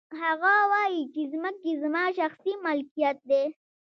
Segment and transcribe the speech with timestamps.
[0.23, 3.43] هغه وايي چې ځمکې زما شخصي ملکیت دی